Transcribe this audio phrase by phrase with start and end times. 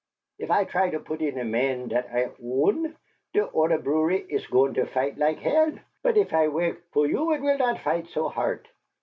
[0.39, 2.97] If I try to put in a man dot I own,
[3.35, 7.31] der oder brewery iss goin' to fight like hell, but if I work fer you
[7.33, 8.67] it will not fight so hart."